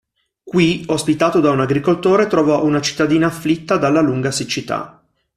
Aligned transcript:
Qui, 0.43 0.83
ospitato 0.87 1.39
da 1.41 1.51
un 1.51 1.59
agricoltore, 1.59 2.25
trovò 2.25 2.63
una 2.65 2.81
cittadina 2.81 3.27
afflitta 3.27 3.77
dalla 3.77 4.01
lunga 4.01 4.31
siccità. 4.31 4.99